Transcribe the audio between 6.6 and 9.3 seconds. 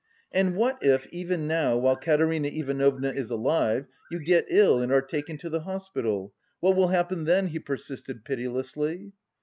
will happen then?" he persisted pitilessly.